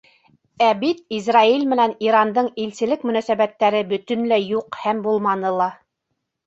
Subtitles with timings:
[0.67, 5.75] Ә бит Израиль менән Ирандың илселек мөнәсәбәттәре бөтөнләй юҡ һәм булманы ла.